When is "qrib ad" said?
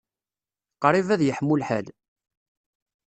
0.81-1.21